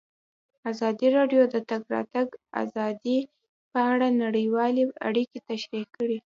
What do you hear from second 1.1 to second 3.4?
راډیو د د تګ راتګ ازادي